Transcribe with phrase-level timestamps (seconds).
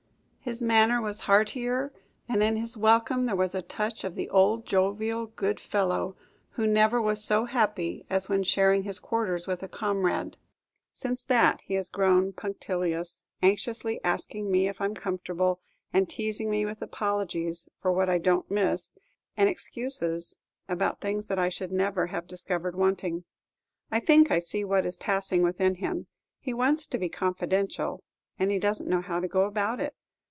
[0.43, 1.93] His manner was heartier,
[2.27, 6.17] and in his welcome there was a touch of the old jovial good fellow,
[6.53, 10.37] who never was so happy as when sharing his quarters with a comrade.
[10.91, 15.59] Since that he has grown punctilious, anxiously asking me if I am comfortable,
[15.93, 18.97] and teasing me with apologies for what I don't miss,
[19.37, 20.37] and excuses
[20.67, 23.25] about things that I should never have discovered wanting.
[23.91, 26.07] I think I see what is passing within him;
[26.39, 28.03] he wants to be confidential,
[28.39, 29.95] and he does n't know how to go about it.